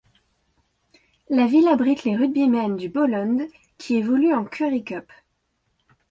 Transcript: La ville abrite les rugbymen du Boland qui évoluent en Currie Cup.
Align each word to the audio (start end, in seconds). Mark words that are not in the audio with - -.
La 1.29 1.45
ville 1.45 1.67
abrite 1.67 2.05
les 2.05 2.15
rugbymen 2.17 2.75
du 2.75 2.89
Boland 2.89 3.37
qui 3.77 3.97
évoluent 3.97 4.33
en 4.33 4.45
Currie 4.45 4.83
Cup. 4.83 5.13